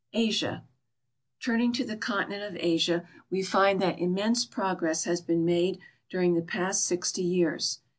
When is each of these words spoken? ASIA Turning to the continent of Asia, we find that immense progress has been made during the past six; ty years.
ASIA 0.15 0.63
Turning 1.39 1.71
to 1.73 1.85
the 1.85 1.95
continent 1.95 2.41
of 2.41 2.59
Asia, 2.59 3.07
we 3.29 3.43
find 3.43 3.79
that 3.79 3.99
immense 3.99 4.45
progress 4.47 5.03
has 5.03 5.21
been 5.21 5.45
made 5.45 5.77
during 6.09 6.33
the 6.33 6.41
past 6.41 6.85
six; 6.87 7.11
ty 7.11 7.21
years. 7.21 7.81